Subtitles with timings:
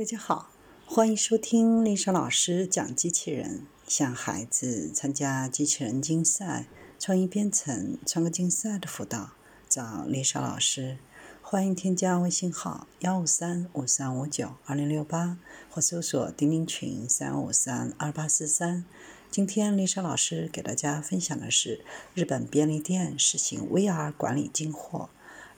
[0.00, 0.48] 大家好，
[0.86, 3.66] 欢迎收听丽莎老师讲机器人。
[3.86, 6.64] 向孩子参加机器人竞赛、
[6.98, 9.32] 创意编程、创客竞赛的辅导，
[9.68, 10.96] 找丽莎老师。
[11.42, 15.36] 欢迎添加微信号幺五三五三五九二零六八，
[15.68, 18.86] 或搜索钉钉群三五三二八四三。
[19.30, 25.10] 今天丽莎老师给大家分享的是日本便利店实行 VR 管理进货，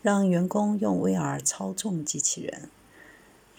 [0.02, 2.68] 让员工用 VR 操纵机器人。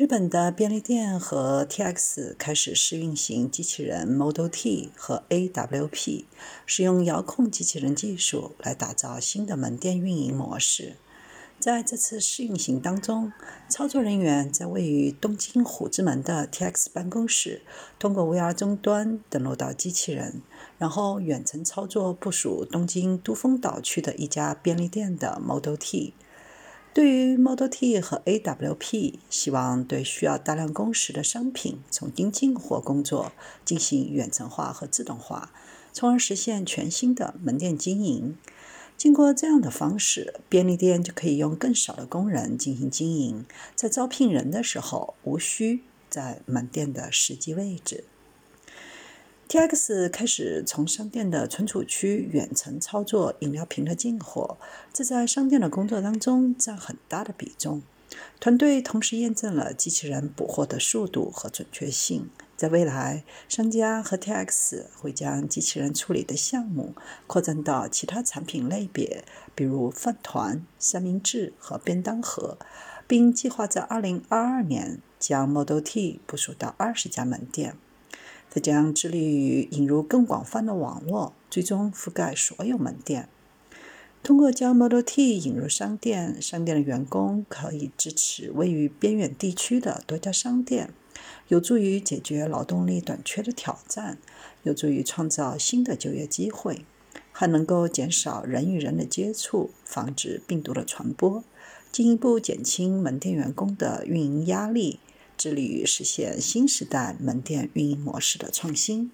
[0.03, 6.25] 日本的便利店和 TX 开始试运行机器人 Model T 和 AWP，
[6.65, 10.97] 使用遥控机器人技术来打造新的门店运营模式。
[11.57, 13.31] 在这次试运行当中，
[13.69, 17.61] 操作人员在位于东京虎之门的 TX 办公室，
[17.97, 20.41] 通过 VR 终端登录到机器人，
[20.77, 26.13] 然后远程操作部署东京都丰岛区的一家便利店的 Model T。
[26.93, 33.31] 对于 Model T 和 AWP，希望对需要大量工时的商品从新进货工作
[33.65, 35.51] 进行远程化和自动化，
[35.91, 38.37] 从而实现全新的门店经营。
[38.95, 43.43] 经过这样的方式，便利店就可以用更少的工人进行经营，
[43.75, 45.81] 在招聘人的时候无需
[46.11, 48.03] 在门店的实际位置。
[49.53, 54.57] TX 开始从商店的存储区远程操作饮料瓶的进货，
[54.91, 57.83] 这在商店的工作当中占很大的比重。
[58.39, 62.31] 团队同时验证了机器人补货的速度和准确性。
[62.57, 66.95] 在未来，商家和 TX 会将机器人处理的项目
[67.27, 72.57] 扩展到其他产品类别，比如饭团、三明治和便当盒，
[73.07, 77.75] 并计划在2022年将 Model T 部署到二十家门店。
[78.53, 83.27] 它将致力于引入更广泛的网络，最终覆盖所有门店。
[84.21, 90.91] 通过将 Model T 引入商店，商店的员工可以支持位于边远地区的多家商店，
[91.47, 94.19] 有助于解决劳动力短缺的挑战，
[94.61, 96.85] 有助于创造新的就业机会，
[97.31, 101.43] 还能够减少人与人的接触，防止病毒的传播，
[101.91, 104.99] 进一步减轻门店员工的运营压力。
[105.37, 109.11] 致力于实现新时代门店运营模式的创新。